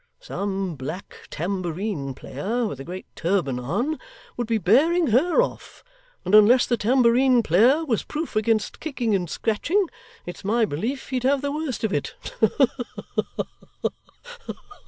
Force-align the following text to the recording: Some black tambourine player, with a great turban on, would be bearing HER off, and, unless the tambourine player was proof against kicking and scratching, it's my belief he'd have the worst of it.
Some 0.19 0.75
black 0.77 1.27
tambourine 1.29 2.15
player, 2.15 2.65
with 2.65 2.79
a 2.79 2.83
great 2.83 3.05
turban 3.15 3.59
on, 3.59 3.99
would 4.35 4.47
be 4.47 4.57
bearing 4.57 5.11
HER 5.11 5.43
off, 5.43 5.83
and, 6.25 6.33
unless 6.33 6.65
the 6.65 6.75
tambourine 6.75 7.43
player 7.43 7.85
was 7.85 8.01
proof 8.01 8.35
against 8.35 8.79
kicking 8.79 9.13
and 9.13 9.29
scratching, 9.29 9.87
it's 10.25 10.43
my 10.43 10.65
belief 10.65 11.09
he'd 11.09 11.21
have 11.21 11.43
the 11.43 11.51
worst 11.51 11.83
of 11.83 11.93
it. 11.93 12.15